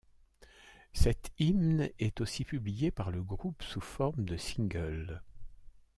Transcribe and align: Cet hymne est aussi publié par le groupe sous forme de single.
Cet 0.93 1.29
hymne 1.37 1.91
est 1.99 2.21
aussi 2.21 2.43
publié 2.43 2.89
par 2.89 3.11
le 3.11 3.21
groupe 3.21 3.61
sous 3.61 3.81
forme 3.81 4.25
de 4.25 4.35
single. 4.35 5.21